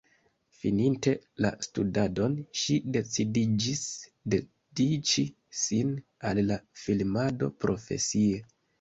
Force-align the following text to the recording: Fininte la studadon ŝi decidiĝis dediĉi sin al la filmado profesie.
Fininte 0.59 1.11
la 1.45 1.51
studadon 1.65 2.39
ŝi 2.63 2.79
decidiĝis 2.97 3.85
dediĉi 4.37 5.29
sin 5.63 5.95
al 6.31 6.45
la 6.51 6.61
filmado 6.87 7.55
profesie. 7.65 8.47